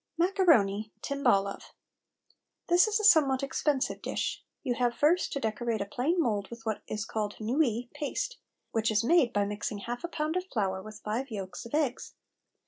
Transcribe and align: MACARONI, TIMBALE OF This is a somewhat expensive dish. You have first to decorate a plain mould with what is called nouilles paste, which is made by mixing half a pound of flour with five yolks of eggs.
MACARONI, 0.17 0.91
TIMBALE 1.03 1.45
OF 1.45 1.73
This 2.69 2.87
is 2.87 2.99
a 2.99 3.03
somewhat 3.03 3.43
expensive 3.43 4.01
dish. 4.01 4.43
You 4.63 4.73
have 4.73 4.95
first 4.97 5.31
to 5.33 5.39
decorate 5.39 5.79
a 5.79 5.85
plain 5.85 6.19
mould 6.19 6.49
with 6.49 6.65
what 6.65 6.81
is 6.87 7.05
called 7.05 7.35
nouilles 7.39 7.87
paste, 7.93 8.37
which 8.71 8.89
is 8.89 9.03
made 9.03 9.31
by 9.31 9.45
mixing 9.45 9.77
half 9.77 10.03
a 10.03 10.07
pound 10.07 10.35
of 10.37 10.45
flour 10.45 10.81
with 10.81 11.01
five 11.01 11.29
yolks 11.29 11.67
of 11.67 11.75
eggs. 11.75 12.15